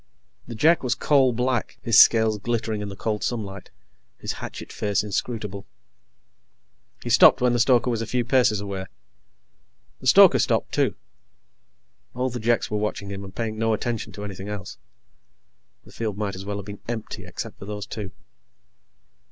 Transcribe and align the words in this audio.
The 0.47 0.55
Jek 0.55 0.81
was 0.81 0.95
coal 0.95 1.31
black, 1.31 1.77
his 1.83 1.99
scales 1.99 2.39
glittering 2.39 2.81
in 2.81 2.89
the 2.89 2.95
cold 2.95 3.23
sunlight, 3.23 3.69
his 4.17 4.31
hatchet 4.41 4.73
face 4.73 5.03
inscrutable. 5.03 5.67
He 7.03 7.11
stopped 7.11 7.39
when 7.39 7.53
the 7.53 7.59
stoker 7.59 7.91
was 7.91 8.01
a 8.01 8.07
few 8.07 8.25
paces 8.25 8.59
away. 8.59 8.85
The 9.99 10.07
stoker 10.07 10.39
stopped, 10.39 10.71
too. 10.71 10.95
All 12.15 12.31
the 12.31 12.39
Jeks 12.39 12.71
were 12.71 12.79
watching 12.79 13.11
him 13.11 13.23
and 13.23 13.35
paying 13.35 13.59
no 13.59 13.73
attention 13.75 14.11
to 14.13 14.23
anything 14.25 14.49
else. 14.49 14.79
The 15.85 15.91
field 15.91 16.17
might 16.17 16.33
as 16.33 16.45
well 16.45 16.57
have 16.57 16.65
been 16.65 16.81
empty 16.87 17.23
except 17.25 17.59
for 17.59 17.65
those 17.65 17.85
two. 17.85 18.09